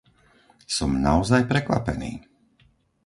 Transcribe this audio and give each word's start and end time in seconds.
Som 0.77 0.91
naozaj 1.07 1.41
prekvapený. 1.51 2.11